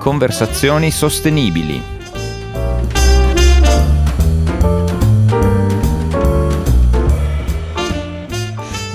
[0.00, 1.82] Conversazioni sostenibili.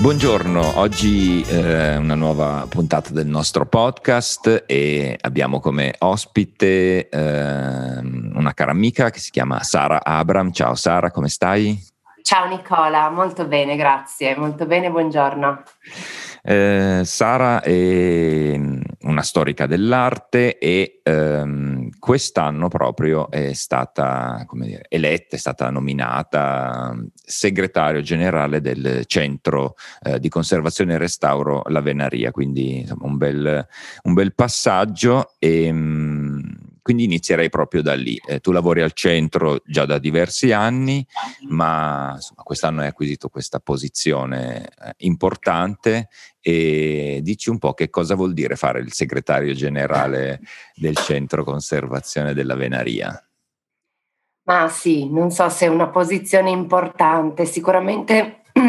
[0.00, 8.52] Buongiorno, oggi eh, una nuova puntata del nostro podcast e abbiamo come ospite eh, una
[8.52, 10.50] cara amica che si chiama Sara Abram.
[10.50, 11.80] Ciao Sara, come stai?
[12.20, 15.62] Ciao Nicola, molto bene, grazie, molto bene, buongiorno.
[16.48, 25.34] Eh, Sara è mm, una storica dell'arte e ehm, quest'anno proprio è stata dire, eletta,
[25.34, 29.74] è stata nominata mm, segretario generale del Centro
[30.04, 33.66] eh, di Conservazione e Restauro La Venaria, quindi insomma, un, bel,
[34.04, 36.25] un bel passaggio e mh, mm,
[36.86, 38.16] quindi inizierei proprio da lì.
[38.24, 41.04] Eh, tu lavori al centro già da diversi anni,
[41.48, 46.06] ma insomma, quest'anno hai acquisito questa posizione eh, importante
[46.40, 50.42] e dici un po' che cosa vuol dire fare il segretario generale
[50.76, 53.20] del centro conservazione della Venaria.
[54.44, 58.42] Ma sì, non so se è una posizione importante, sicuramente,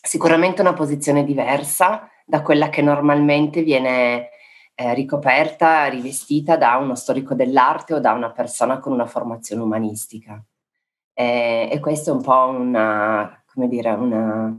[0.00, 4.28] sicuramente una posizione diversa da quella che normalmente viene
[4.80, 10.42] eh, ricoperta, rivestita da uno storico dell'arte o da una persona con una formazione umanistica.
[11.12, 14.58] Eh, e questo è un po' una, dire, una,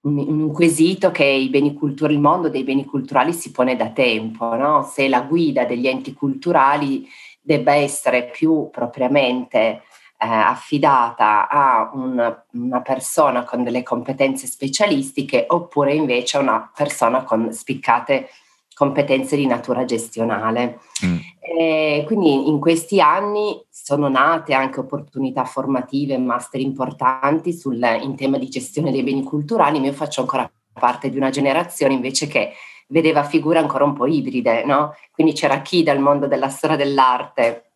[0.00, 4.82] un, un, quesito che il mondo dei beni culturali si pone da tempo, no?
[4.82, 7.06] se la guida degli enti culturali
[7.40, 15.94] debba essere più propriamente eh, affidata a una, una, persona con delle competenze specialistiche oppure
[15.94, 18.28] invece a una persona con spiccate
[18.74, 20.80] competenze di natura gestionale.
[21.04, 21.16] Mm.
[21.40, 28.38] Eh, quindi in questi anni sono nate anche opportunità formative, master importanti sul, in tema
[28.38, 32.52] di gestione dei beni culturali, ma io faccio ancora parte di una generazione invece che
[32.88, 34.94] vedeva figure ancora un po' ibride, no?
[35.10, 37.72] Quindi c'era chi dal mondo della storia dell'arte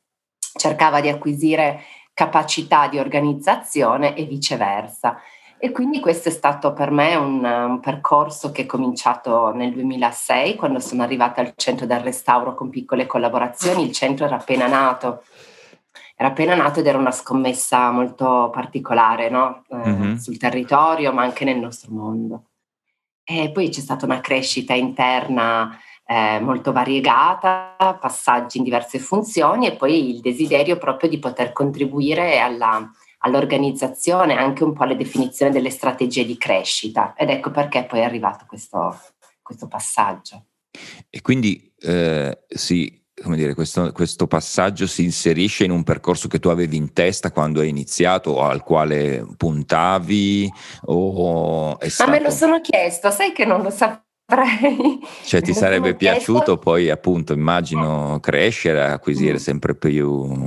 [0.57, 1.83] cercava di acquisire
[2.13, 5.21] capacità di organizzazione e viceversa.
[5.59, 10.55] E quindi questo è stato per me un, un, percorso che è cominciato nel 2006,
[10.55, 13.85] quando sono arrivata al centro del restauro con piccole collaborazioni.
[13.85, 15.23] Il centro era appena nato,
[16.15, 19.65] era appena nato ed era una scommessa molto particolare no?
[19.71, 20.15] eh, mm-hmm.
[20.17, 22.45] sul territorio, ma anche nel nostro mondo.
[23.25, 29.75] E poi c'è stata una crescita interna eh, molto variegata, passaggi in diverse funzioni e
[29.75, 32.89] poi il desiderio proprio di poter contribuire alla
[33.27, 37.15] all'organizzazione, anche un po' alle definizioni delle strategie di crescita.
[37.17, 38.99] Ed ecco perché poi è arrivato questo,
[39.43, 40.47] questo passaggio.
[41.11, 46.39] E quindi eh, sì, come dire, questo, questo, passaggio si inserisce in un percorso che
[46.39, 50.53] tu avevi in testa quando hai iniziato o al quale puntavi?
[50.85, 52.11] O stato...
[52.11, 54.05] Ma me lo sono chiesto, sai che non lo sapevo.
[55.25, 56.59] Cioè ti sarebbe piaciuto chiesto...
[56.59, 59.37] poi appunto immagino crescere, acquisire mm.
[59.37, 60.47] sempre più...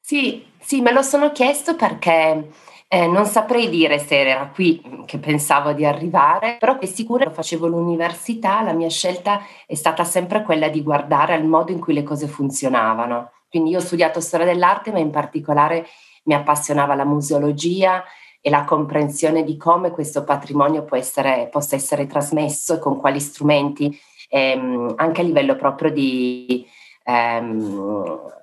[0.00, 2.48] Sì, sì, me lo sono chiesto perché
[2.86, 7.34] eh, non saprei dire se era qui che pensavo di arrivare, però è sicuro che
[7.34, 11.92] facevo l'università, la mia scelta è stata sempre quella di guardare al modo in cui
[11.92, 13.32] le cose funzionavano.
[13.48, 15.88] Quindi io ho studiato storia dell'arte, ma in particolare
[16.26, 18.04] mi appassionava la museologia
[18.40, 24.00] e la comprensione di come questo patrimonio essere, possa essere trasmesso e con quali strumenti,
[24.28, 26.64] ehm, anche a livello proprio di...
[27.02, 28.38] Ehm,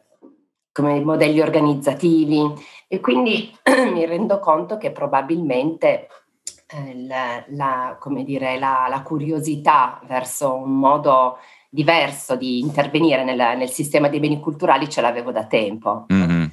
[0.77, 2.53] come modelli organizzativi
[2.87, 3.51] e quindi
[3.91, 6.07] mi rendo conto che probabilmente
[6.67, 11.39] eh, la, la, dire, la, la, curiosità verso un modo
[11.69, 16.05] diverso di intervenire nel, nel, sistema dei beni culturali ce l'avevo da tempo.
[16.13, 16.45] Mm-hmm.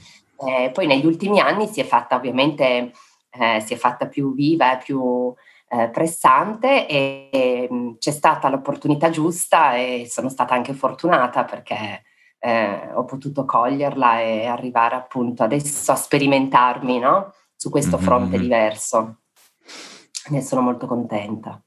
[0.47, 2.93] Eh, poi negli ultimi anni si è fatta ovviamente
[3.31, 5.35] eh, si è fatta più viva e più
[5.69, 12.03] eh, pressante e, e mm, c'è stata l'opportunità giusta e sono stata anche fortunata perché
[12.45, 17.33] eh, ho potuto coglierla e arrivare appunto adesso a sperimentarmi no?
[17.57, 18.05] su questo mm-hmm.
[18.05, 19.21] fronte diverso.
[20.29, 21.59] Ne sono molto contenta.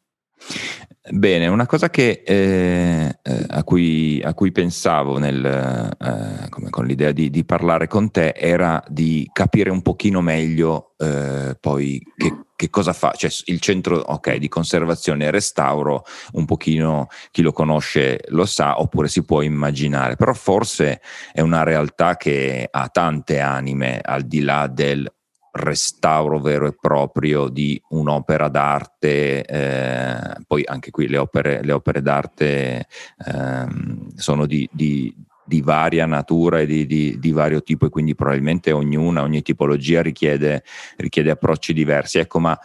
[1.09, 6.85] Bene, una cosa che, eh, eh, a, cui, a, cui, pensavo nel, eh, come con
[6.85, 12.46] l'idea di, di, parlare con te era di capire un pochino meglio eh, poi che,
[12.57, 17.53] che, cosa fa, cioè il centro okay, di conservazione e restauro, un pochino chi lo
[17.53, 20.99] conosce lo sa oppure si può immaginare, però forse
[21.31, 25.09] è una realtà che ha tante anime al di là del
[25.57, 32.01] restauro vero e proprio di un'opera d'arte, eh, poi anche qui le opere, le opere
[32.01, 32.87] d'arte
[33.25, 33.67] eh,
[34.15, 35.13] sono di, di,
[35.47, 40.63] di, varia natura e di, di, vario tipo e quindi probabilmente ognuna, ogni tipologia richiede,
[40.97, 42.19] richiede approcci diversi.
[42.19, 42.59] Ecco, ma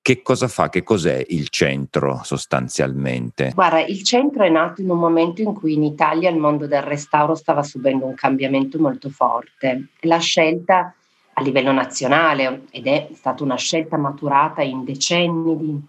[0.00, 0.68] che cosa fa?
[0.68, 3.52] Che cos'è il centro sostanzialmente?
[3.54, 6.82] Guarda, il centro è nato in un momento in cui in Italia il mondo del
[6.82, 9.90] restauro stava subendo un cambiamento molto forte.
[10.00, 10.92] La scelta
[11.34, 15.80] a livello nazionale ed è stata una scelta maturata in decenni di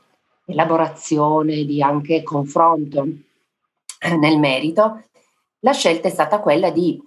[0.45, 3.07] elaborazione, di anche confronto
[3.99, 5.03] eh, nel merito,
[5.63, 7.01] la scelta è stata quella di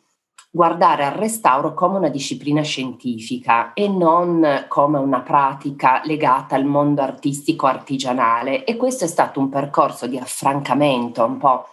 [0.50, 7.02] guardare al restauro come una disciplina scientifica e non come una pratica legata al mondo
[7.02, 8.64] artistico artigianale.
[8.64, 11.68] E questo è stato un percorso di affrancamento un po'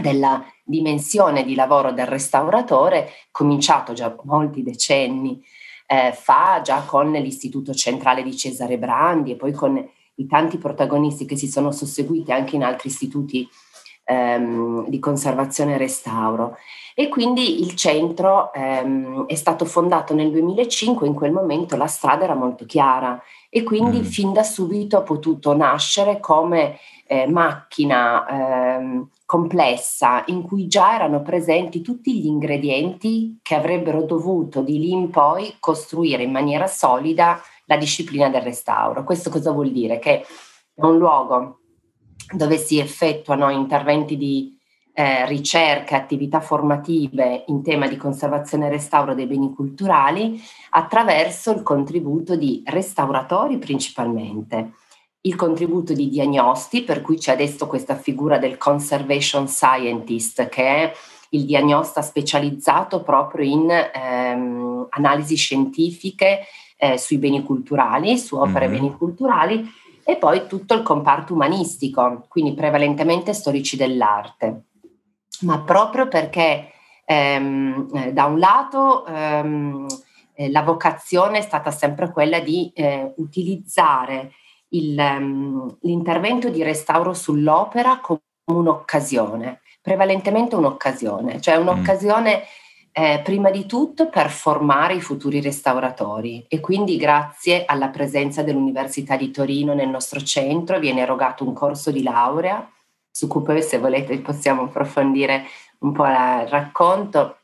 [0.00, 5.42] della dimensione di lavoro del restauratore cominciato già molti decenni
[5.86, 9.82] eh, fa già con l'Istituto Centrale di Cesare Brandi e poi con
[10.16, 13.48] i tanti protagonisti che si sono susseguiti anche in altri istituti
[14.06, 16.56] ehm, di conservazione e restauro.
[16.94, 22.24] E quindi il centro ehm, è stato fondato nel 2005, in quel momento la strada
[22.24, 23.20] era molto chiara
[23.50, 24.02] e quindi mm.
[24.02, 31.20] fin da subito ha potuto nascere come eh, macchina ehm, complessa in cui già erano
[31.20, 37.40] presenti tutti gli ingredienti che avrebbero dovuto di lì in poi costruire in maniera solida
[37.66, 39.04] la disciplina del restauro.
[39.04, 39.98] Questo cosa vuol dire?
[39.98, 40.24] Che è
[40.76, 41.60] un luogo
[42.32, 44.56] dove si effettuano interventi di
[44.98, 51.62] eh, ricerca, attività formative in tema di conservazione e restauro dei beni culturali attraverso il
[51.62, 54.72] contributo di restauratori principalmente,
[55.20, 60.92] il contributo di diagnosti, per cui c'è adesso questa figura del conservation scientist, che è
[61.30, 66.40] il diagnosta specializzato proprio in ehm, analisi scientifiche
[66.78, 68.76] eh, sui beni culturali, su opere mm-hmm.
[68.76, 69.70] beni culturali,
[70.08, 74.66] e poi tutto il comparto umanistico, quindi prevalentemente storici dell'arte.
[75.40, 76.70] Ma proprio perché
[77.04, 79.86] ehm, eh, da un lato ehm,
[80.34, 84.30] eh, la vocazione è stata sempre quella di eh, utilizzare
[84.68, 92.42] il, um, l'intervento di restauro sull'opera come un'occasione, prevalentemente un'occasione, cioè un'occasione
[92.98, 96.46] eh, prima di tutto per formare i futuri restauratori.
[96.48, 101.90] E quindi grazie alla presenza dell'Università di Torino nel nostro centro viene erogato un corso
[101.90, 102.66] di laurea.
[103.10, 105.44] Su cui poi se volete possiamo approfondire
[105.80, 107.40] un po' il racconto,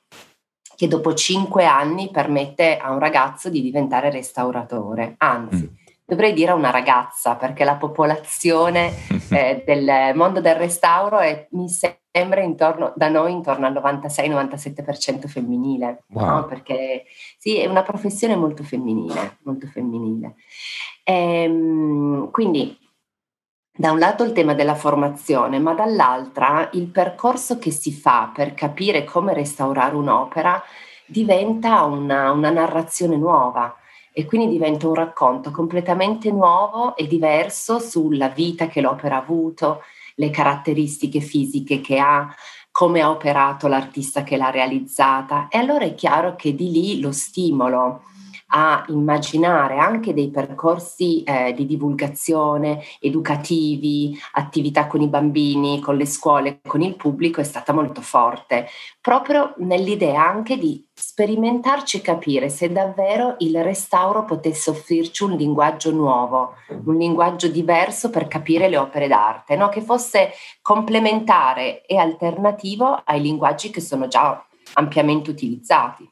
[0.74, 5.74] che dopo cinque anni permette a un ragazzo di diventare restauratore, anzi mm.
[6.06, 8.90] dovrei dire a una ragazza perché la popolazione
[9.30, 16.04] eh, del mondo del restauro è, mi sembra intorno, da noi intorno al 96-97% femminile,
[16.08, 16.26] wow.
[16.26, 16.44] no?
[16.46, 17.04] perché
[17.38, 20.34] sì, è una professione molto femminile, molto femminile.
[21.04, 22.78] Ehm, quindi
[23.74, 28.52] da un lato il tema della formazione, ma dall'altra il percorso che si fa per
[28.52, 30.62] capire come restaurare un'opera
[31.06, 33.74] diventa una, una narrazione nuova
[34.12, 39.82] e quindi diventa un racconto completamente nuovo e diverso sulla vita che l'opera ha avuto,
[40.16, 42.28] le caratteristiche fisiche che ha,
[42.70, 45.48] come ha operato l'artista che l'ha realizzata.
[45.48, 48.02] E allora è chiaro che di lì lo stimolo
[48.54, 56.06] a immaginare anche dei percorsi eh, di divulgazione educativi, attività con i bambini, con le
[56.06, 58.66] scuole, con il pubblico è stata molto forte,
[59.00, 65.90] proprio nell'idea anche di sperimentarci e capire se davvero il restauro potesse offrirci un linguaggio
[65.90, 69.68] nuovo, un linguaggio diverso per capire le opere d'arte, no?
[69.70, 76.11] che fosse complementare e alternativo ai linguaggi che sono già ampiamente utilizzati.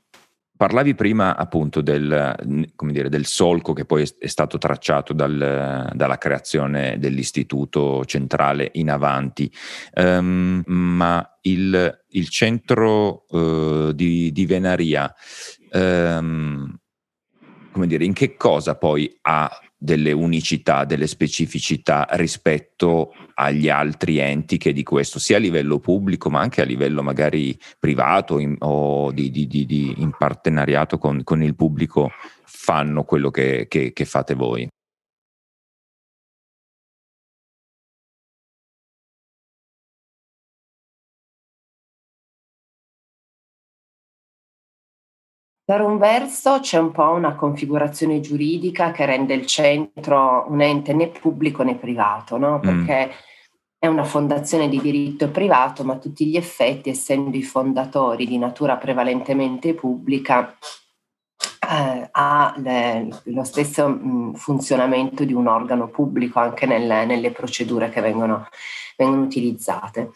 [0.60, 2.34] Parlavi prima appunto del,
[2.76, 9.50] dire, del, solco che poi è stato tracciato dal, dalla creazione dell'istituto centrale in avanti,
[9.94, 15.10] um, ma il, il centro uh, di, di, Venaria,
[15.72, 16.78] um,
[17.72, 19.50] come dire, in che cosa poi ha
[19.82, 26.28] delle unicità, delle specificità rispetto agli altri enti che di questo, sia a livello pubblico
[26.28, 31.42] ma anche a livello magari privato in, o di, di, di, in partenariato con, con,
[31.42, 32.10] il pubblico,
[32.44, 34.68] fanno quello che, che, che fate voi.
[45.70, 50.92] Per un verso c'è un po' una configurazione giuridica che rende il centro un ente
[50.92, 52.56] né pubblico né privato, no?
[52.56, 52.60] Mm.
[52.60, 53.10] perché mm.
[53.78, 58.36] è una fondazione di diritto privato, ma a tutti gli effetti, essendo i fondatori di
[58.36, 60.56] natura prevalentemente pubblica,
[61.38, 67.30] eh, ha le, lo stesso mh, mm, funzionamento di un organo pubblico anche nel, nelle
[67.30, 68.48] procedure che vengono,
[68.96, 70.10] vengono utilizzate.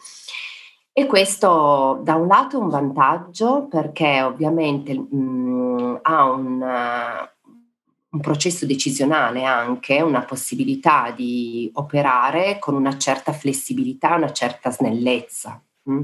[0.97, 6.61] E questo da un lato è un vantaggio perché ovviamente mh, ha un,
[8.11, 15.61] un processo decisionale anche, una possibilità di operare con una certa flessibilità, una certa snellezza.
[15.89, 16.01] Mm.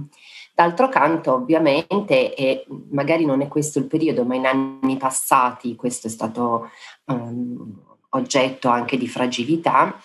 [0.54, 6.08] D'altro canto, ovviamente, e magari non è questo il periodo, ma in anni passati questo
[6.08, 6.70] è stato
[7.06, 9.98] um, oggetto anche di fragilità,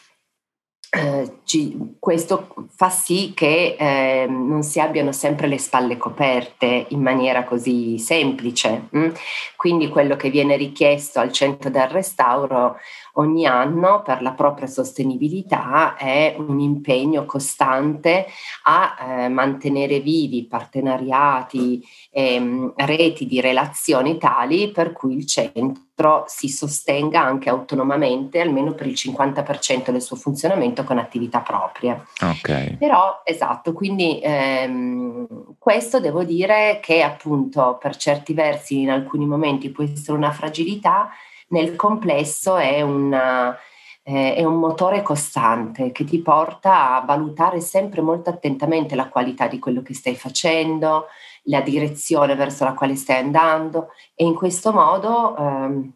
[0.97, 7.01] eh, ci, questo fa sì che eh, non si abbiano sempre le spalle coperte in
[7.01, 8.89] maniera così semplice.
[8.91, 9.13] Hm?
[9.57, 12.77] Quindi quello che viene richiesto al centro del restauro
[13.15, 18.27] ogni anno per la propria sostenibilità è un impegno costante
[18.65, 25.86] a eh, mantenere vivi partenariati, e reti di relazioni tali per cui il centro
[26.27, 32.05] si sostenga anche autonomamente almeno per il 50% del suo funzionamento con attività proprie.
[32.21, 32.77] Okay.
[32.77, 39.71] Però esatto, quindi ehm, questo devo dire che appunto per certi versi in alcuni momenti
[39.71, 41.09] può essere una fragilità,
[41.49, 43.57] nel complesso è, una,
[44.03, 49.47] eh, è un motore costante che ti porta a valutare sempre molto attentamente la qualità
[49.47, 51.07] di quello che stai facendo,
[51.47, 55.93] la direzione verso la quale stai andando e in questo modo ehm,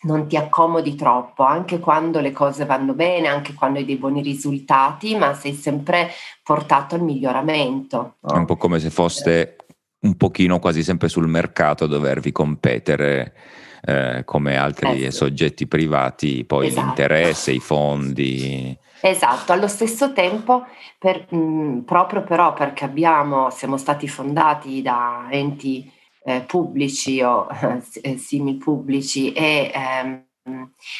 [0.00, 4.22] non ti accomodi troppo, anche quando le cose vanno bene, anche quando hai dei buoni
[4.22, 6.10] risultati, ma sei sempre
[6.42, 8.16] portato al miglioramento.
[8.20, 9.56] È un po' come se foste
[10.00, 13.34] un pochino quasi sempre sul mercato a dovervi competere
[13.82, 15.16] eh, come altri eh sì.
[15.16, 16.86] soggetti privati, poi esatto.
[16.86, 18.78] l'interesse, i fondi.
[19.00, 20.66] Esatto, allo stesso tempo,
[20.98, 25.90] per, mh, proprio però perché abbiamo, siamo stati fondati da enti
[26.24, 27.46] eh, pubblici o
[28.02, 30.26] eh, simili pubblici e ehm,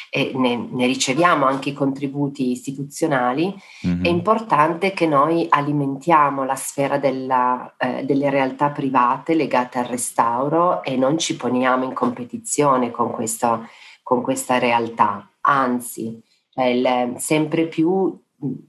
[0.09, 3.53] e ne, ne, riceviamo anche i contributi istituzionali,
[3.87, 4.03] mm-hmm.
[4.03, 10.83] è importante che noi alimentiamo la sfera della, eh, delle realtà private legate al restauro
[10.83, 13.67] e non ci poniamo in competizione con, questo,
[14.03, 15.27] con questa realtà.
[15.41, 16.21] Anzi,
[16.67, 18.19] il, sempre più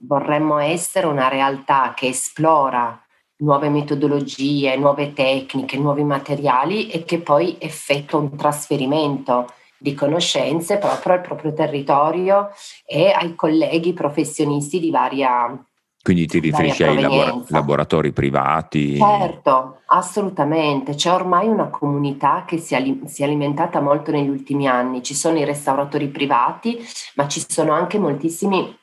[0.01, 3.01] vorremmo essere una realtà che esplora
[3.39, 11.15] nuove metodologie, nuove tecniche, nuovi materiali e che poi effettua un trasferimento di conoscenze proprio
[11.15, 12.51] al proprio territorio
[12.85, 15.59] e ai colleghi professionisti di varia
[16.03, 18.97] quindi ti riferisci ai labor- laboratori privati?
[18.97, 20.95] Certo, assolutamente.
[20.95, 25.03] C'è ormai una comunità che si, è, si è alimentata molto negli ultimi anni.
[25.03, 26.79] Ci sono i restauratori privati,
[27.17, 28.79] ma ci sono anche moltissimi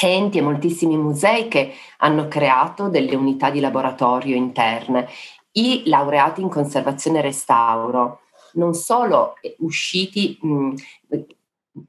[0.00, 5.08] enti e moltissimi musei che hanno creato delle unità di laboratorio interne.
[5.52, 8.20] I laureati in conservazione e restauro
[8.54, 10.74] non solo usciti, mh,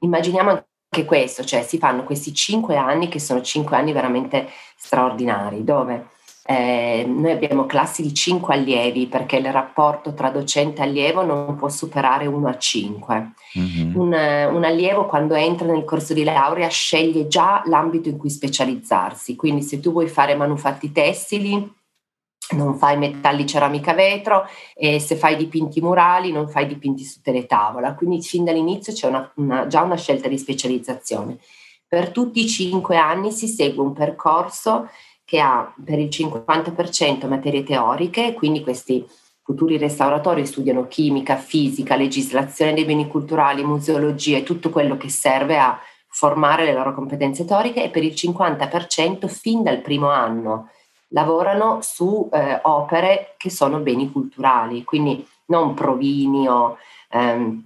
[0.00, 0.68] immaginiamo anche
[1.04, 6.08] questo, cioè si fanno questi cinque anni che sono cinque anni veramente straordinari, dove
[6.44, 11.54] eh, noi abbiamo classi di cinque allievi perché il rapporto tra docente e allievo non
[11.54, 13.32] può superare 1 a 5.
[13.56, 13.94] Mm-hmm.
[13.94, 14.12] Un,
[14.52, 19.62] un, allievo quando entra nel corso di laurea sceglie già l'ambito in cui specializzarsi, quindi
[19.62, 21.78] se tu vuoi fare manufatti tessili
[22.52, 27.94] non fai metalli, ceramica, vetro e se fai dipinti murali non fai dipinti su teletavola.
[27.94, 31.38] Quindi fin dall'inizio c'è una, una, già una scelta di specializzazione.
[31.86, 34.88] Per tutti i cinque anni si segue un percorso
[35.24, 39.06] che ha per il 50% materie teoriche, quindi questi
[39.42, 45.58] futuri restauratori studiano chimica, fisica, legislazione dei beni culturali, museologia e tutto quello che serve
[45.58, 45.78] a
[46.08, 50.70] formare le loro competenze teoriche e per il 50% fin dal primo anno
[51.10, 56.76] lavorano su eh, opere che sono beni culturali, quindi non provini o,
[57.10, 57.64] ehm,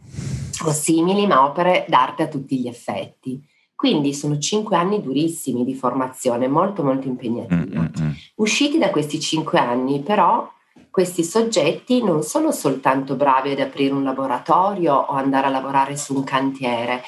[0.67, 3.43] o simili, ma opere d'arte a tutti gli effetti.
[3.75, 7.77] Quindi sono cinque anni durissimi di formazione, molto molto impegnativi.
[7.77, 8.11] Mm-hmm.
[8.37, 10.51] Usciti da questi cinque anni, però,
[10.91, 16.15] questi soggetti non sono soltanto bravi ad aprire un laboratorio o andare a lavorare su
[16.15, 17.03] un cantiere,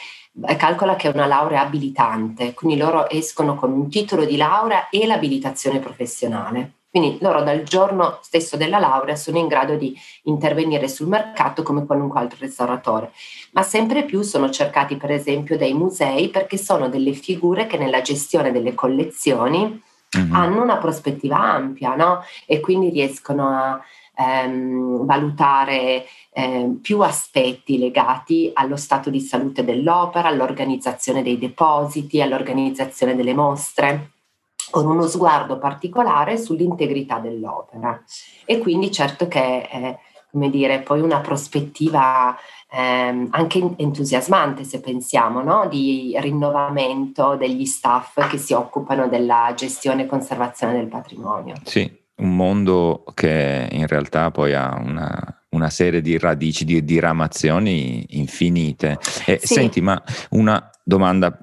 [0.56, 5.06] calcola che è una laurea abilitante, quindi loro escono con un titolo di laurea e
[5.06, 6.72] l'abilitazione professionale.
[6.96, 11.84] Quindi loro dal giorno stesso della laurea sono in grado di intervenire sul mercato come
[11.84, 13.12] qualunque altro restauratore,
[13.52, 18.00] ma sempre più sono cercati per esempio dai musei perché sono delle figure che nella
[18.00, 19.82] gestione delle collezioni
[20.18, 20.34] mm-hmm.
[20.34, 22.22] hanno una prospettiva ampia no?
[22.46, 23.80] e quindi riescono a
[24.16, 33.14] ehm, valutare eh, più aspetti legati allo stato di salute dell'opera, all'organizzazione dei depositi, all'organizzazione
[33.14, 34.10] delle mostre
[34.70, 38.02] con uno sguardo particolare sull'integrità dell'opera
[38.44, 39.98] e quindi certo che è
[40.30, 42.36] come dire poi una prospettiva
[42.70, 45.66] ehm, anche entusiasmante se pensiamo no?
[45.68, 51.54] di rinnovamento degli staff che si occupano della gestione e conservazione del patrimonio.
[51.62, 58.04] Sì, un mondo che in realtà poi ha una una serie di radici, di diramazioni
[58.10, 58.98] infinite.
[59.24, 59.54] Eh, sì.
[59.54, 61.40] Senti, ma una domanda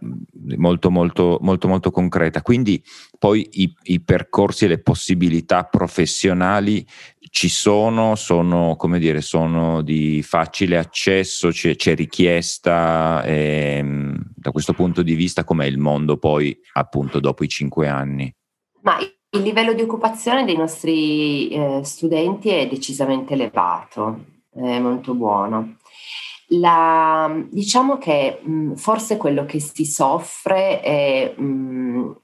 [0.56, 2.42] molto, molto, molto, molto concreta.
[2.42, 2.82] Quindi
[3.20, 6.86] poi i, i percorsi e le possibilità professionali
[7.30, 14.74] ci sono, sono, come dire, sono di facile accesso, c'è, c'è richiesta, ehm, da questo
[14.74, 18.34] punto di vista com'è il mondo poi appunto dopo i cinque anni?
[18.82, 18.98] Ma
[19.34, 25.78] il livello di occupazione dei nostri eh, studenti è decisamente elevato, è molto buono.
[26.50, 32.16] La, diciamo che mh, forse quello che si soffre è mh,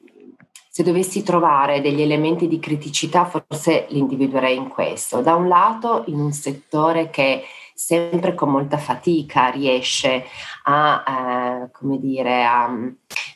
[0.70, 5.22] se dovessi trovare degli elementi di criticità, forse li individuerei in questo.
[5.22, 10.26] Da un lato, in un settore che sempre con molta fatica riesce
[10.66, 12.70] a, eh, come dire, a,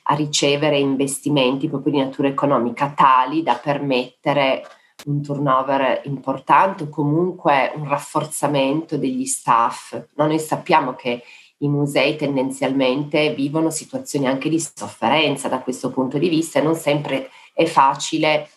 [0.04, 4.66] a ricevere investimenti proprio di natura economica tali da permettere
[5.06, 9.94] un turnover importante o comunque un rafforzamento degli staff.
[10.16, 11.24] No, noi sappiamo che
[11.58, 16.76] i musei tendenzialmente vivono situazioni anche di sofferenza da questo punto di vista e non
[16.76, 18.50] sempre è facile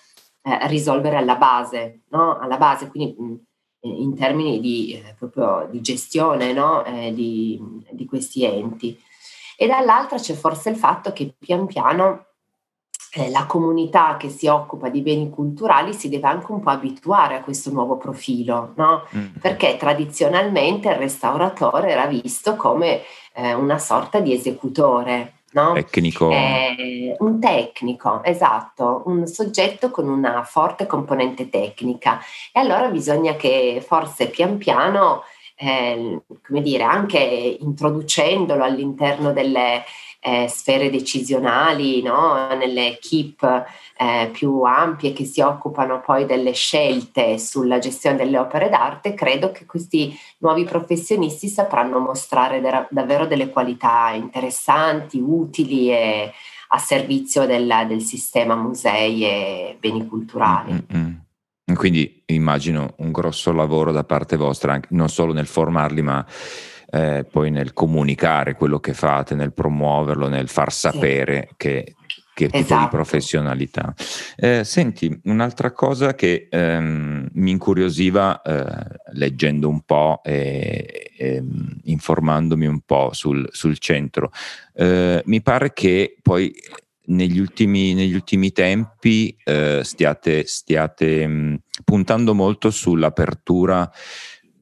[0.43, 2.39] eh, risolvere alla base, no?
[2.39, 3.35] alla base, quindi mh,
[3.81, 5.15] in termini di, eh,
[5.71, 6.85] di gestione no?
[6.85, 7.61] eh, di,
[7.91, 8.99] di questi enti.
[9.57, 12.27] E dall'altra c'è forse il fatto che pian piano
[13.17, 17.37] eh, la comunità che si occupa di beni culturali si deve anche un po' abituare
[17.37, 19.05] a questo nuovo profilo, no?
[19.17, 19.37] mm.
[19.41, 23.03] perché tradizionalmente il restauratore era visto come
[23.35, 25.33] eh, una sorta di esecutore.
[25.53, 25.73] No?
[25.73, 26.31] Tecnico.
[26.31, 32.21] Eh, un tecnico, esatto, un soggetto con una forte componente tecnica.
[32.53, 35.23] E allora bisogna che forse pian piano,
[35.57, 39.85] eh, come dire, anche introducendolo all'interno delle
[40.21, 42.49] eh, sfere decisionali, no?
[42.57, 43.65] nelle equip
[43.97, 49.53] eh, più ampie che si occupano poi delle scelte sulla gestione delle opere d'arte, credo
[49.53, 56.33] che questi nuovi professionisti sapranno mostrare da- davvero delle qualità interessanti, utili e
[56.69, 60.73] a servizio del, del sistema musei e beni culturali.
[60.73, 61.13] Mm-hmm.
[61.77, 66.27] Quindi immagino un grosso lavoro da parte vostra, anche, non solo nel formarli, ma
[66.91, 71.55] eh, poi nel comunicare quello che fate, nel promuoverlo, nel far sapere sì.
[71.57, 71.95] che,
[72.33, 72.83] che tipo esatto.
[72.83, 73.95] di professionalità.
[74.37, 81.43] Eh, senti, un'altra cosa che ehm, mi incuriosiva eh, leggendo un po' e, e
[81.85, 84.31] informandomi un po' sul, sul centro,
[84.75, 86.55] eh, mi pare che poi
[87.07, 93.91] negli ultimi, negli ultimi tempi eh, stiate, stiate mh, puntando molto sull'apertura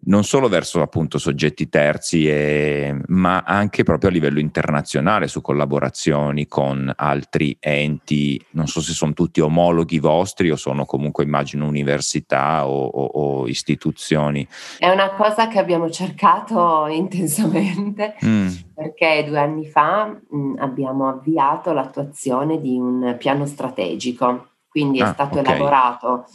[0.07, 6.47] non solo verso appunto soggetti terzi, e, ma anche proprio a livello internazionale su collaborazioni
[6.47, 12.67] con altri enti, non so se sono tutti omologhi vostri o sono comunque immagino università
[12.67, 14.47] o, o, o istituzioni.
[14.79, 18.49] È una cosa che abbiamo cercato intensamente mm.
[18.75, 25.11] perché due anni fa mh, mm, abbiamo avviato l'attuazione di un piano strategico, quindi ah,
[25.11, 25.55] è stato okay.
[25.55, 26.27] elaborato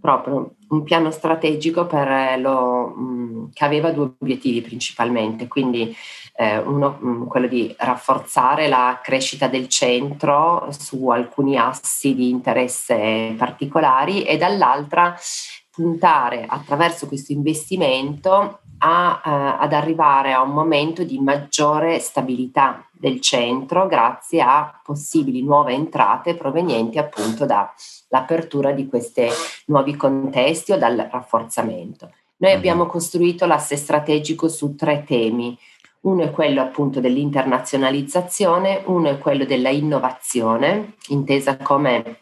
[0.00, 5.94] proprio un piano strategico per lo, mh, mm, che aveva due obiettivi principalmente, quindi
[6.34, 12.28] eh, uno mh, mm, quello di rafforzare la crescita del centro su alcuni assi di
[12.28, 15.16] interesse particolari e dall'altra
[15.78, 23.20] puntare attraverso questo investimento a, uh, ad arrivare a un momento di maggiore stabilità del
[23.20, 29.28] centro grazie a possibili nuove entrate provenienti appunto dall'apertura di questi
[29.66, 32.10] nuovi contesti o dal rafforzamento.
[32.38, 32.56] Noi mhm.
[32.56, 35.56] abbiamo costruito l'asse strategico su tre temi.
[36.00, 42.18] Uno è quello appunto dell'internazionalizzazione, uno è quello della innovazione, intesa come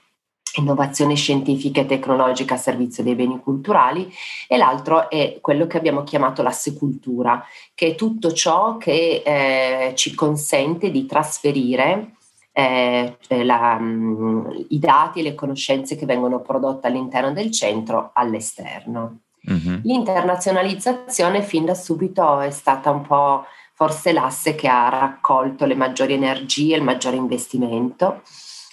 [0.60, 4.12] innovazione scientifica e tecnologica a servizio dei beni culturali
[4.48, 9.92] e l'altro è quello che abbiamo chiamato l'asse cultura, che è tutto ciò che eh,
[9.94, 12.12] ci consente di trasferire
[12.52, 19.18] eh, la, mh, i dati e le conoscenze che vengono prodotte all'interno del centro all'esterno.
[19.50, 19.80] Mm-hmm.
[19.82, 26.14] L'internazionalizzazione fin da subito è stata un po' forse l'asse che ha raccolto le maggiori
[26.14, 28.22] energie, il maggiore investimento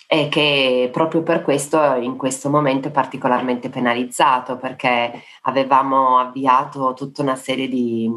[0.07, 7.21] e che proprio per questo in questo momento è particolarmente penalizzato perché avevamo avviato tutta
[7.21, 8.09] una serie di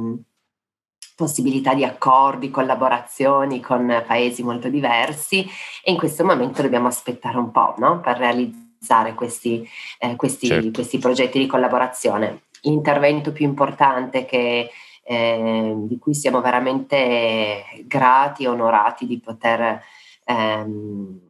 [1.17, 5.45] possibilità di accordi, collaborazioni con paesi molto diversi
[5.83, 8.01] e in questo momento dobbiamo aspettare un po' no?
[8.01, 9.67] per realizzare questi,
[9.99, 10.71] eh, questi, certo.
[10.73, 12.43] questi, progetti di collaborazione.
[12.63, 14.69] L'intervento più importante che,
[15.03, 19.83] eh, di cui siamo veramente grati e onorati di poter
[20.25, 21.26] ehm,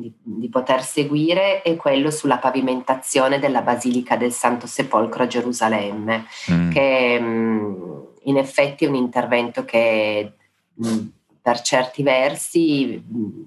[0.00, 6.26] di, di, poter seguire è quello sulla pavimentazione della Basilica del Santo Sepolcro a Gerusalemme,
[6.50, 6.70] mm.
[6.70, 10.32] che mh, mm, in effetti è un intervento che
[10.74, 11.06] mh, mm,
[11.42, 13.42] per certi versi mh, mm,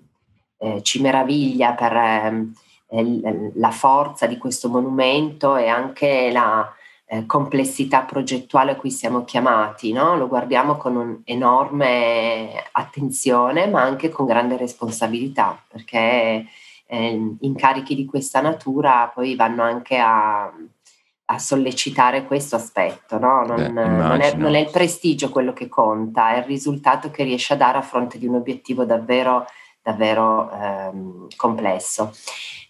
[0.58, 6.74] eh, ci meraviglia per eh, la forza di questo monumento e anche la
[7.14, 10.18] eh, complessità progettuale a cui siamo chiamati, no?
[10.18, 16.48] lo guardiamo con un'enorme attenzione ma anche con grande responsabilità perché
[16.88, 20.52] eh, incarichi di questa natura poi vanno anche a,
[21.26, 23.46] a sollecitare questo aspetto, no?
[23.46, 27.24] non, Beh, non, è, non, è, il prestigio quello che conta, è il risultato che
[27.24, 29.46] riesce a dare a fronte di un obiettivo davvero,
[29.84, 32.12] davvero ehm, complesso.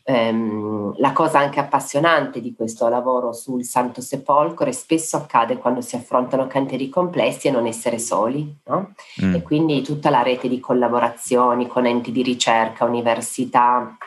[0.06, 5.80] Um, la cosa anche appassionante di questo lavoro sul Santo Sepolcro e spesso accade quando
[5.80, 8.94] si affrontano cantieri complessi e non essere soli, no?
[9.24, 9.36] mm.
[9.36, 13.98] e quindi tutta la rete di collaborazioni con enti di ricerca, università,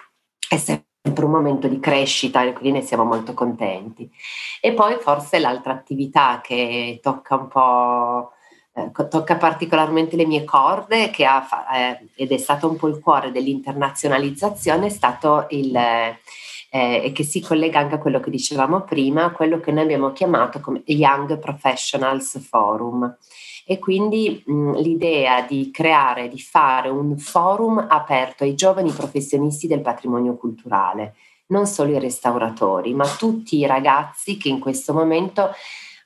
[0.49, 4.11] è sempre un momento di crescita e quindi ne siamo molto contenti.
[4.61, 8.33] E poi forse l'altra attività che tocca un po'
[8.77, 13.33] eh, tocca particolarmente le mie corde ha, eh, ed è stato un po' il cuore
[13.33, 19.61] dell'internazionalizzazione, è stato il, eh, che si collega anche a quello che dicevamo prima, quello
[19.61, 23.17] che noi abbiamo chiamato come Young Professionals Forum.
[23.65, 29.81] E quindi mh, l'idea di creare, di fare un forum aperto ai giovani professionisti del
[29.81, 31.15] patrimonio culturale,
[31.47, 35.51] non solo i restauratori, ma tutti i ragazzi che in questo momento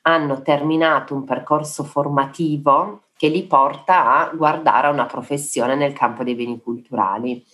[0.03, 6.23] hanno terminato un percorso formativo che li porta a guardare a una professione nel campo
[6.23, 7.45] dei beni culturali.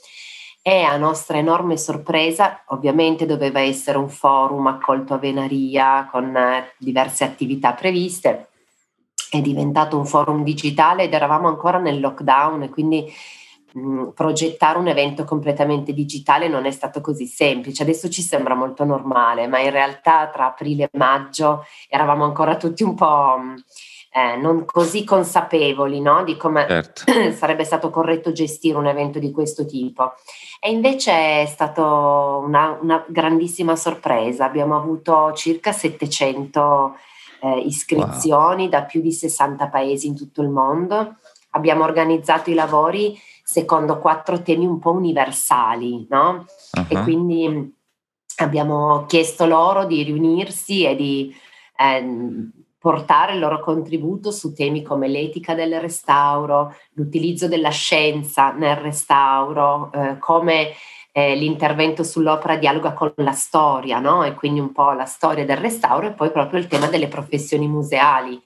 [0.62, 6.74] E a nostra enorme sorpresa, ovviamente doveva essere un forum accolto a Venaria con eh,
[6.78, 8.50] diverse attività previste,
[9.30, 13.12] è diventato un forum digitale ed eravamo ancora nel lockdown e quindi
[13.78, 17.84] mh, progettare un evento completamente digitale non è stato così semplice.
[17.84, 22.84] Adesso ci sembra molto normale, ma in realtà tra aprile e maggio eravamo ancora tutti
[22.84, 23.40] un po'
[24.18, 26.24] eh, non così consapevoli no?
[26.24, 27.04] di come certo.
[27.34, 30.14] sarebbe stato corretto gestire un evento di questo tipo.
[30.60, 34.46] E invece è stata una, una, grandissima sorpresa.
[34.46, 36.96] Abbiamo avuto circa 700
[37.42, 38.70] eh, iscrizioni wow.
[38.70, 41.18] da più di 60 paesi in tutto il mondo.
[41.52, 43.18] Abbiamo organizzato i lavori
[43.50, 46.46] secondo quattro temi un po' universali, no?
[46.74, 46.86] Uh-huh.
[46.90, 47.74] E quindi
[48.40, 51.34] abbiamo chiesto loro di riunirsi e di
[51.78, 58.76] eh, portare il loro contributo su temi come l'etica del restauro, l'utilizzo della scienza nel
[58.76, 60.72] restauro, eh, come
[61.14, 64.26] eh, l'intervento sull'opera dialoga con la storia, no?
[64.26, 67.70] E quindi un po' la storia del restauro e poi proprio il tema delle professioni
[67.70, 68.44] museali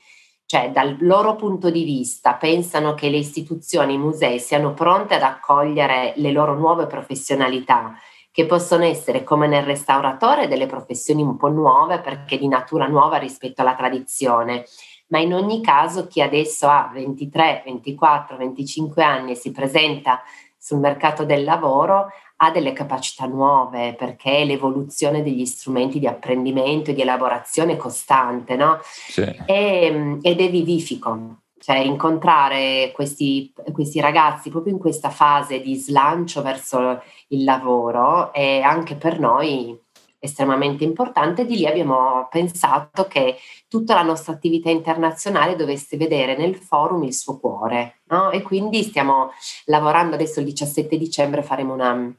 [0.52, 5.22] cioè dal loro punto di vista pensano che le istituzioni, i musei siano pronte ad
[5.22, 7.98] accogliere le loro nuove professionalità,
[8.34, 13.16] che possono essere come nel restauratore delle professioni un po' nuove perché di natura nuova
[13.16, 14.66] rispetto alla tradizione,
[15.08, 20.22] ma in ogni caso chi adesso ha 23, 24, 25 anni e si presenta
[20.58, 22.08] sul mercato del lavoro
[22.44, 28.56] ha delle capacità nuove perché è l'evoluzione degli strumenti di apprendimento e di elaborazione costante,
[28.56, 28.80] no?
[28.84, 29.22] Sì.
[29.46, 36.42] E, ed è vivifico, cioè incontrare questi, questi, ragazzi proprio in questa fase di slancio
[36.42, 39.80] verso il lavoro è anche per noi
[40.18, 41.46] estremamente importante.
[41.46, 47.14] Di lì abbiamo pensato che tutta la nostra attività internazionale dovesse vedere nel forum il
[47.14, 48.32] suo cuore, no?
[48.32, 49.30] E quindi stiamo
[49.66, 52.16] lavorando adesso il 17 dicembre faremo una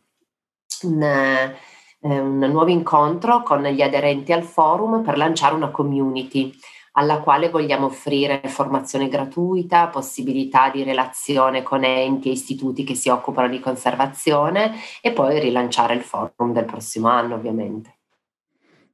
[0.82, 1.54] un, eh,
[2.00, 6.52] un nuovo incontro con gli aderenti al forum per lanciare una community
[6.92, 13.08] alla quale vogliamo offrire formazione gratuita, possibilità di relazione con enti e istituti che si
[13.08, 17.96] occupano di conservazione e poi rilanciare il forum del prossimo anno ovviamente.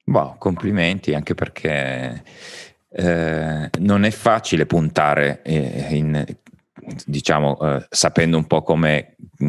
[0.05, 2.22] Wow, complimenti anche perché
[2.90, 6.24] eh, non è facile puntare eh, in,
[7.05, 9.46] diciamo, eh, sapendo un po' come mh,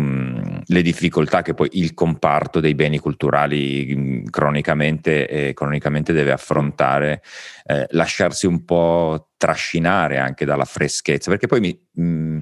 [0.70, 7.22] le difficoltà che poi il comparto dei beni culturali mh, cronicamente, eh, cronicamente, deve affrontare,
[7.66, 12.38] eh, lasciarsi un po' trascinare anche dalla freschezza, perché poi mi, mh,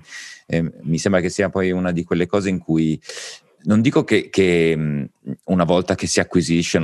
[0.48, 3.00] eh, mi sembra che sia poi una di quelle cose in cui
[3.64, 5.10] non dico che, che
[5.46, 6.22] una volta che si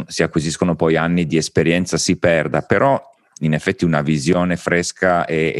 [0.08, 3.02] si acquisiscono poi anni di esperienza si perda, però
[3.40, 5.54] in effetti una visione fresca e,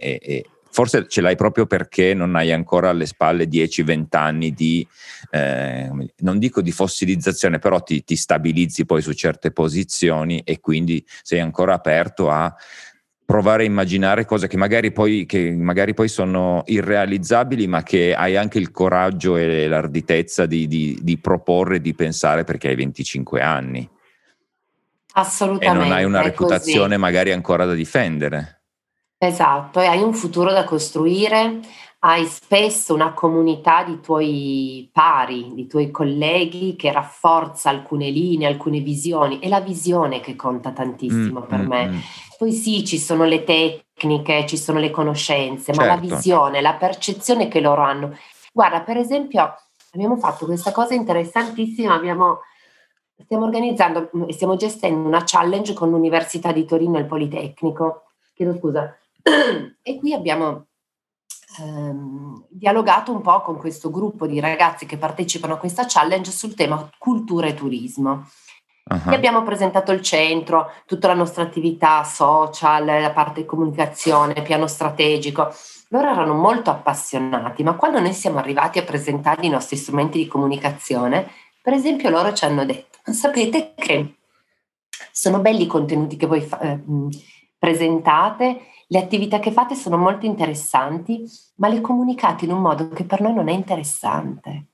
[0.00, 4.86] e, e, forse ce l'hai proprio perché non hai ancora alle spalle 10-20 anni di,
[5.30, 11.04] eh, non dico di fossilizzazione, però ti, ti, stabilizzi poi su certe posizioni e quindi
[11.22, 12.52] sei ancora aperto a
[13.24, 18.36] provare a immaginare cose che magari, poi, che magari poi sono irrealizzabili, ma che hai
[18.36, 23.88] anche il coraggio e l'arditezza di, di, di proporre, di pensare perché hai 25 anni.
[25.14, 25.84] Assolutamente.
[25.84, 27.00] E non hai una reputazione così.
[27.00, 28.61] magari ancora da difendere.
[29.24, 31.60] Esatto, e hai un futuro da costruire,
[32.00, 38.80] hai spesso una comunità di tuoi pari, di tuoi colleghi che rafforza alcune linee, alcune
[38.80, 39.38] visioni.
[39.38, 41.86] È la visione che conta tantissimo mm, per mm, me.
[41.86, 41.98] Mm.
[42.36, 45.80] Poi sì, ci sono le tecniche, ci sono le conoscenze, certo.
[45.80, 46.16] ma la certo.
[46.16, 48.18] visione, la percezione che loro hanno.
[48.52, 49.54] Guarda, per esempio,
[49.92, 52.40] abbiamo fatto questa cosa interessantissima, abbiamo,
[53.22, 58.06] stiamo organizzando e stiamo gestendo una challenge con l'Università di Torino e il Politecnico.
[58.34, 58.96] Chiedo scusa.
[59.82, 60.66] E qui abbiamo
[61.58, 66.54] ehm, dialogato un po' con questo gruppo di ragazzi che partecipano a questa challenge sul
[66.54, 68.26] tema cultura e turismo.
[68.84, 69.14] Uh-huh.
[69.14, 75.54] Abbiamo presentato il centro, tutta la nostra attività social, la parte comunicazione, piano strategico.
[75.88, 80.26] Loro erano molto appassionati, ma quando noi siamo arrivati a presentare i nostri strumenti di
[80.26, 81.30] comunicazione,
[81.62, 84.16] per esempio loro ci hanno detto, sapete che
[85.12, 86.80] sono belli i contenuti che voi fa- eh,
[87.56, 91.24] presentate, le attività che fate sono molto interessanti,
[91.56, 94.66] ma le comunicate in un modo che per noi non è interessante.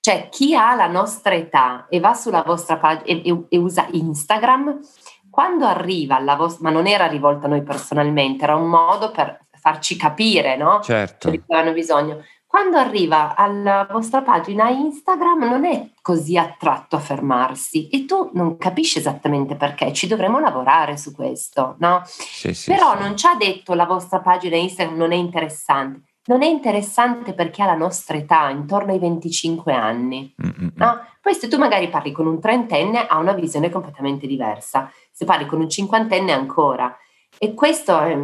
[0.00, 4.80] Cioè, chi ha la nostra età e va sulla vostra pagina e, e, usa Instagram,
[5.28, 9.46] quando arriva alla vostra, ma non era rivolta a noi personalmente, era un modo per
[9.60, 10.80] farci capire, no?
[10.80, 11.30] Certo.
[11.30, 16.98] Di cui hanno bisogno quando arriva alla vostra pagina Instagram non è così attratto a
[16.98, 22.00] fermarsi e tu non capisci esattamente perché, ci dovremo lavorare su questo, no?
[22.06, 23.02] Sì, sì, Però sì.
[23.02, 26.06] non ci ha detto la vostra pagina Instagram non è interessante.
[26.24, 30.34] Non è interessante perché ha la nostra età, intorno ai 25 anni.
[30.74, 31.00] No?
[31.20, 35.44] Poi se tu magari parli con un trentenne ha una visione completamente diversa, se parli
[35.44, 36.96] con un cinquantenne ancora.
[37.38, 38.18] E questo è,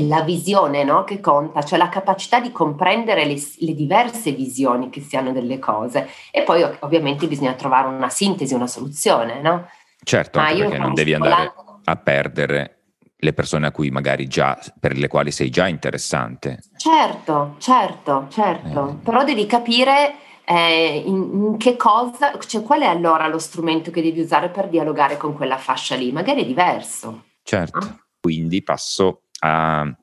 [0.00, 1.04] è la visione no?
[1.04, 5.58] che conta, cioè la capacità di comprendere le, le, diverse visioni che si hanno delle
[5.58, 9.40] cose e poi ovviamente bisogna trovare una sintesi, una soluzione.
[9.40, 9.68] No?
[10.02, 11.52] Certo, perché non devi andare
[11.84, 12.76] a perdere
[13.18, 16.60] le persone a cui magari già, per le quali sei già interessante.
[16.76, 18.94] Certo, certo, certo, eh.
[19.02, 24.02] però devi capire eh, in, in, che cosa, cioè qual è allora lo strumento che
[24.02, 27.24] devi usare per dialogare con quella fascia lì, magari è diverso.
[27.42, 28.06] Certo, ah.
[28.20, 29.96] quindi passo a,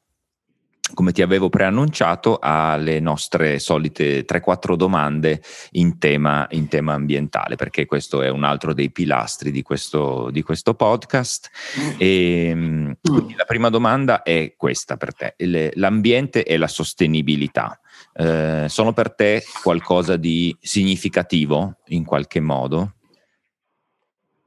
[0.94, 5.42] come ti avevo preannunciato, alle nostre solite 3-4 domande
[5.72, 10.42] in tema, in tema, ambientale, perché questo è un altro dei pilastri di questo, di
[10.42, 11.50] questo podcast.
[11.98, 15.36] E, quindi la prima domanda è questa per te,
[15.76, 17.80] l'ambiente e la sostenibilità.
[18.14, 22.94] Eh, sono per te qualcosa di significativo in qualche modo?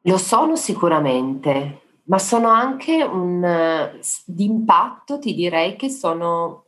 [0.02, 6.64] Lo sono sicuramente, ma sono anche un uh, d'impatto, ti direi che sono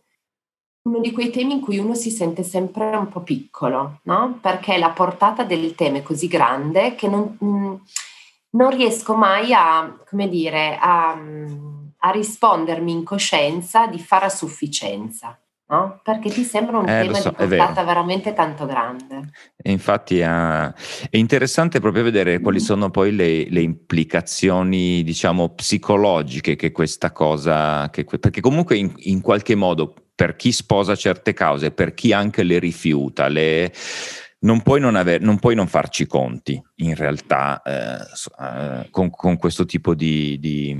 [0.82, 4.38] uno di quei temi in cui uno si sente sempre un po' piccolo, no?
[4.40, 7.74] Perché la portata del tema è così grande che non, mm,
[8.50, 11.18] non riesco mai a, come dire, a,
[11.98, 16.00] a rispondermi in coscienza di fare a sufficienza no?
[16.02, 19.30] Perché ti sembra un eh, tema so, di portata veramente tanto grande.
[19.56, 26.56] E infatti è, è, interessante proprio vedere quali sono poi le, le, implicazioni, diciamo, psicologiche
[26.56, 31.70] che questa cosa, che, perché comunque in, in qualche modo per chi sposa certe cause,
[31.70, 33.72] per chi anche le rifiuta, le,
[34.40, 37.98] non, puoi non, aver, non, puoi non farci conti in realtà eh,
[38.42, 40.76] eh, con, con, questo tipo di, di,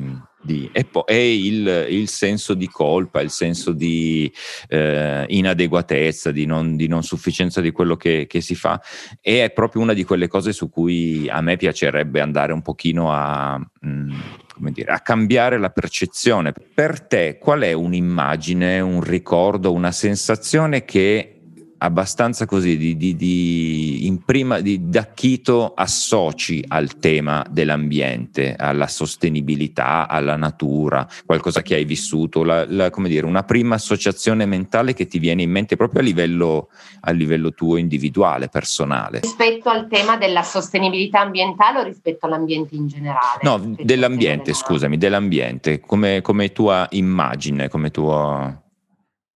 [0.48, 4.32] di, e poi il, il, senso di colpa, il senso di
[4.68, 8.80] eh, inadeguatezza, di non, di non, sufficienza di quello che, che, si fa
[9.20, 13.12] e è proprio una di quelle cose su cui a me piacerebbe andare un pochino
[13.12, 16.52] a, mh, mm, dire, a cambiare la percezione.
[16.52, 21.37] Per te qual è un'immagine, un ricordo, una sensazione che
[21.78, 30.08] abbastanza così di, di, di, in prima, di d'acchito associ al tema dell'ambiente, alla sostenibilità,
[30.08, 35.06] alla natura, qualcosa che hai vissuto, la, la, come dire, una prima associazione mentale che
[35.06, 36.68] ti viene in mente proprio a livello,
[37.00, 39.20] a livello tuo individuale, personale.
[39.20, 43.38] Rispetto al tema della sostenibilità ambientale o rispetto all'ambiente in generale?
[43.42, 48.62] No, dell'ambiente, scusami, dell'ambiente, come, come tua immagine, come tua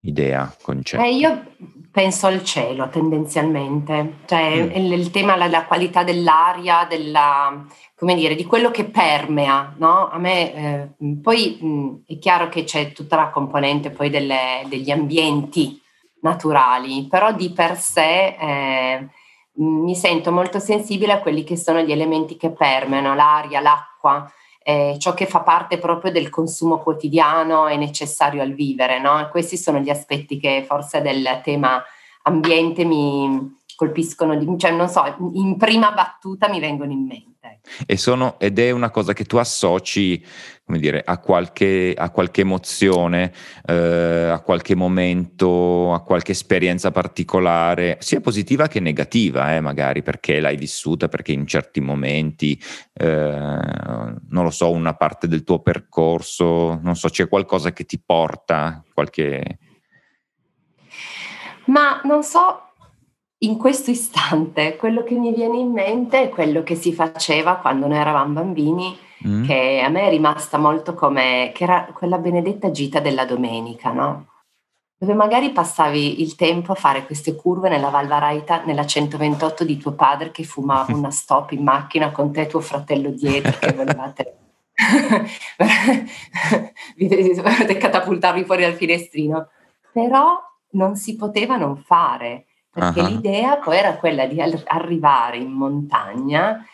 [0.00, 1.02] idea, concetto?
[1.02, 1.42] Eh, io
[1.92, 4.70] penso al cielo tendenzialmente, cioè mm.
[4.74, 10.08] il, il, tema della qualità dell'aria, della, come dire, di quello che permea, no?
[10.08, 10.88] A me, eh,
[11.20, 15.80] poi mh, è chiaro che c'è tutta la componente poi delle, degli ambienti
[16.22, 19.08] naturali, però di per sé eh,
[19.56, 24.32] mi sento molto sensibile a quelli che sono gli elementi che permeano, l'aria, l'acqua,
[24.64, 29.00] eh, ciò che fa parte proprio del consumo quotidiano e necessario al vivere.
[29.00, 29.28] No?
[29.30, 31.82] questi sono gli aspetti che forse del tema
[32.22, 37.60] ambiente mi colpiscono, cioè non so, in prima battuta mi vengono in mente.
[37.86, 40.24] E sono, ed è una cosa che tu associ,
[40.72, 43.30] come dire, a qualche, a qualche emozione,
[43.66, 50.40] eh, a qualche momento, a qualche esperienza particolare, sia positiva che negativa, eh, magari perché
[50.40, 52.58] l'hai vissuta, perché in certi momenti,
[52.94, 58.00] eh, non lo so, una parte del tuo percorso, non so, c'è qualcosa che ti
[58.02, 59.58] porta, qualche...
[61.66, 62.72] Ma non so,
[63.40, 67.86] in questo istante quello che mi viene in mente è quello che si faceva quando
[67.86, 69.44] noi eravamo bambini, mm.
[69.44, 74.26] che a me è rimasta molto come, che era quella benedetta gita della domenica, no?
[74.96, 79.92] Dove magari passavi il tempo a fare queste curve nella Valvaraita, nella 128 di tuo
[79.92, 84.36] padre che fumava una stop in macchina con te e tuo fratello dietro che volevate...
[86.96, 89.48] volevate catapultarvi fuori dal finestrino.
[89.92, 93.06] Però non si poteva non fare perché uh-huh.
[93.06, 96.64] l'idea poi era quella di arrivare in montagna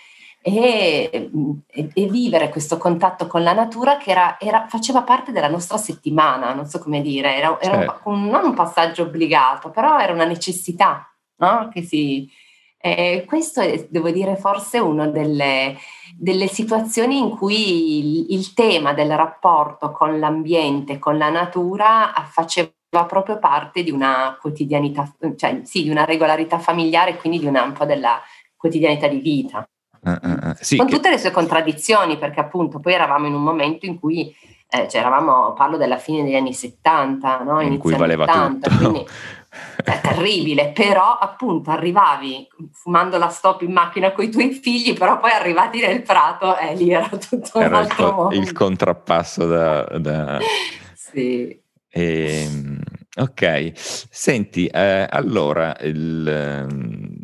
[0.49, 1.31] e,
[1.67, 5.77] e, e, vivere questo contatto con la natura che era, era, faceva parte della nostra
[5.77, 8.01] settimana, non so come dire, era, era certo.
[8.05, 11.69] un, non un passaggio obbligato, però era una necessità, no?
[11.73, 12.31] Che si,
[12.79, 15.77] eh, questo è, devo dire, forse una delle,
[16.17, 22.71] delle situazioni in cui il, il, tema del rapporto con l'ambiente, con la natura, faceva
[23.07, 27.73] proprio parte di una quotidianità, cioè sì, di una regolarità familiare, quindi di una, un
[27.73, 28.21] po' della
[28.57, 29.69] quotidianità di vita.
[30.01, 30.95] Uh, uh, uh, sì, con che...
[30.95, 34.35] tutte le sue contraddizioni, perché appunto poi eravamo in un momento in cui
[34.71, 37.61] eh, cioè eravamo, parlo della fine degli anni 70, no?
[37.63, 38.91] in cui valeva 80, tutto.
[38.91, 39.07] Quindi,
[39.83, 45.19] è terribile, però appunto arrivavi fumando la stop in macchina con i tuoi figli, però
[45.19, 48.35] poi arrivati nel prato e eh, lì era tutto era un altro il, mondo.
[48.35, 49.85] Il contrappasso da...
[49.99, 50.39] da...
[50.93, 51.59] sì.
[51.91, 52.81] E, ehm,
[53.17, 57.17] ok, senti, eh, allora il, ehm,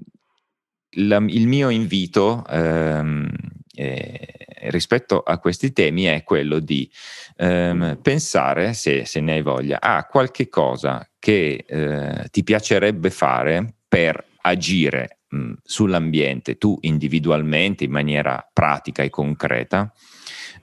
[0.94, 3.28] la, il, mio invito ehm,
[3.74, 4.28] eh,
[4.70, 6.90] rispetto a questi temi è quello di
[7.36, 13.74] ehm, pensare, se, se, ne hai voglia, a qualche cosa che eh, ti piacerebbe fare
[13.88, 19.92] per agire mh, sull'ambiente tu individualmente in maniera pratica e concreta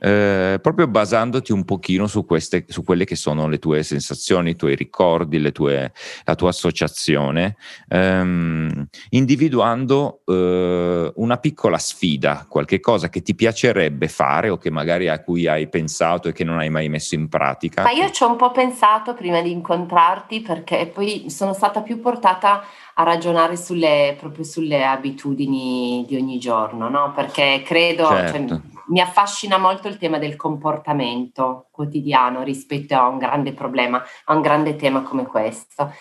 [0.04, 4.56] eh, proprio basandoti un pochino su, queste, su quelle che sono le tue sensazioni, i
[4.56, 5.92] tuoi ricordi, tue,
[6.24, 7.56] la tua associazione,
[7.88, 15.08] ehm, individuando eh, una piccola sfida, qualche cosa che ti piacerebbe fare o che magari
[15.08, 17.84] a cui hai pensato e che non hai mai messo in pratica.
[17.84, 22.00] Ma io ci ho un po' pensato prima di incontrarti perché poi sono stata più
[22.00, 22.64] portata
[22.96, 27.14] a ragionare sulle, proprio sulle abitudini di ogni giorno, no?
[27.16, 28.48] Perché credo, cioè, certo.
[28.48, 34.34] cioè, mi affascina molto il tema del comportamento quotidiano rispetto a un grande problema, a
[34.34, 35.94] un grande tema come questo.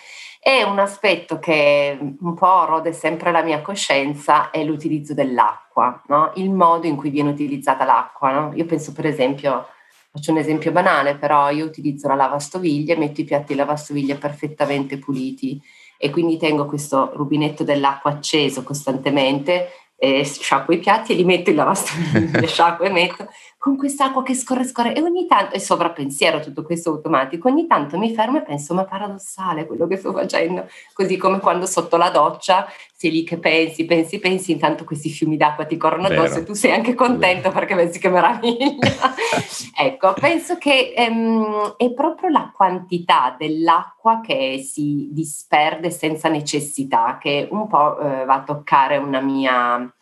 [0.43, 6.33] E un aspetto che un po' rode sempre la mia coscienza è l'utilizzo dell'acqua, no?
[6.37, 8.33] il modo in cui viene utilizzata l'acqua.
[8.33, 8.53] No?
[8.55, 9.66] Io penso per esempio,
[10.11, 14.97] faccio un esempio banale, però io utilizzo la lavastoviglie, metto i piatti in lavastoviglie perfettamente
[14.97, 15.61] puliti
[16.03, 19.69] e quindi tengo questo rubinetto dell'acqua acceso costantemente
[20.03, 23.29] eh, sciacquo i piatti e li metto in lavastoviglie, sciacquo e metto
[23.61, 27.99] con quest'acqua che scorre, scorre e ogni tanto, è sovrappensiero tutto questo automatico, ogni tanto
[27.99, 32.09] mi fermo e penso ma paradossale quello che sto facendo, così come quando sotto la
[32.09, 36.44] doccia sei lì che pensi, pensi, pensi, intanto questi fiumi d'acqua ti corrono addosso e
[36.44, 37.53] tu sei anche contento Vero.
[37.53, 38.77] perché pensi che meraviglia.
[39.77, 47.46] ecco, penso che ehm, è proprio la quantità dell'acqua che si disperde senza necessità che
[47.51, 49.92] un po' eh, va a toccare una mia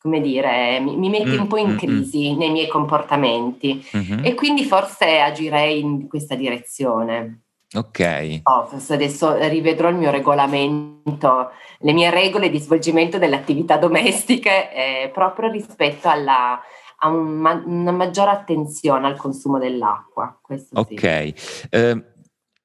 [0.00, 1.76] come dire, mi, mi metti mm, un po' in mm, mm.
[1.76, 4.24] crisi mm, nei miei comportamenti mm-hmm.
[4.24, 7.42] e quindi forse agirei in questa direzione.
[7.72, 8.40] Ok.
[8.44, 15.10] Oh, adesso rivedrò il mio regolamento, le mie regole di svolgimento delle attività domestiche eh,
[15.12, 16.58] proprio rispetto alla,
[16.98, 20.40] a un, una maggiore attenzione al consumo dell'acqua.
[20.72, 21.32] ok.
[21.36, 21.68] Sì.
[21.70, 22.02] Uh,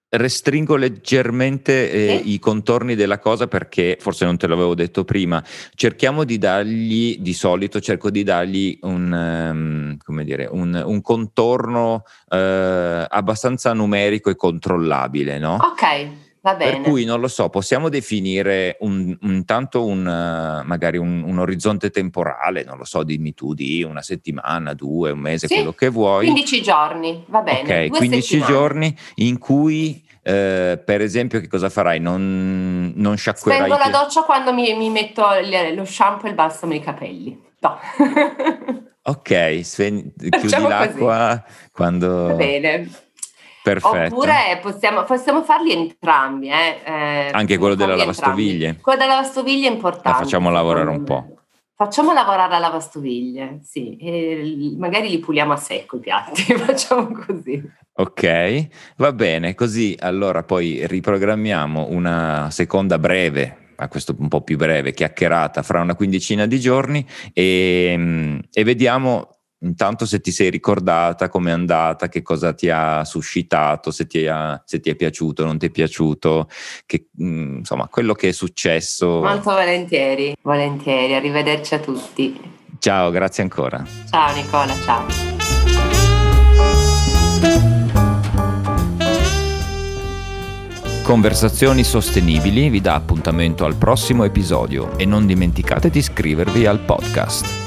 [0.09, 2.33] restringo leggermente eh, sì.
[2.33, 5.43] i contorni della cosa perché forse non te l'avevo detto prima.
[5.73, 12.03] Cerchiamo di dargli, di solito cerco di dargli un, um, come dire, un, un contorno
[12.29, 12.35] uh,
[13.07, 15.57] abbastanza numerico e controllabile, no?
[15.61, 16.24] Ok.
[16.53, 22.63] Per cui non lo so, possiamo definire un, intanto un, magari un, un, orizzonte temporale,
[22.63, 26.25] non lo so, dimmi tu di una settimana, due, un mese, sì, quello che vuoi.
[26.25, 27.87] 15 giorni, va bene.
[27.87, 28.51] Ok, 15 settimane.
[28.51, 31.99] giorni in cui eh, per esempio, che cosa farai?
[31.99, 33.69] Non, non sciacquerai?
[33.69, 35.23] Spengo la doccia quando mi, mi metto
[35.73, 37.39] lo shampoo e il balsamo ai capelli.
[37.59, 37.79] No.
[39.03, 41.69] Ok, sven- chiudi l'acqua così.
[41.71, 42.27] quando...
[42.27, 42.89] Va bene.
[43.65, 44.13] Perfetto.
[44.13, 46.49] Oppure possiamo, possiamo farli entrambi.
[46.49, 46.81] Eh.
[46.85, 48.67] Eh, Anche quello della lavastoviglie.
[48.67, 48.81] Entrambi.
[48.81, 50.09] Quello della lavastoviglie è importante.
[50.09, 51.25] La facciamo lavorare un po'.
[51.73, 57.61] Facciamo lavorare la lavastoviglie, sì, e magari li puliamo a secco i piatti, facciamo così.
[57.95, 64.55] Ok, va bene, così allora poi riprogrammiamo una seconda breve, a questo un po' più
[64.55, 69.34] breve, chiacchierata fra una quindicina di giorni e, e vediamo
[69.65, 74.61] intanto se ti sei ricordata com'è andata, che cosa ti ha suscitato, se ti, ha,
[74.63, 76.47] se ti è piaciuto, non ti è piaciuto,
[76.85, 79.21] che, mm, insomma, quello che è successo.
[79.21, 82.53] Molto volentieri, volentieri, arrivederci a tutti.
[82.79, 83.83] Ciao, grazie ancora.
[84.09, 85.05] Ciao Nicola, ciao.
[91.03, 97.64] Conversazioni Sostenibili vi dà appuntamento al prossimo episodio e non dimenticate di iscrivervi al podcast.